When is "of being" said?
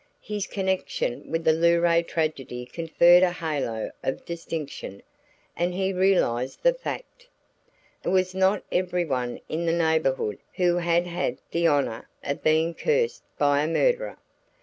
12.23-12.73